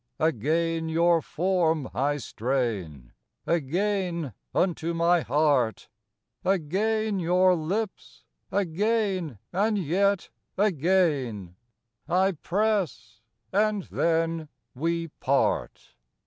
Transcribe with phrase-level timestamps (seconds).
[0.19, 3.13] Again your form I strain,
[3.45, 5.89] Again, unto my heart;
[6.43, 11.55] Again your lips, again and yet again,
[12.09, 13.21] I press...
[13.53, 15.93] and then we part.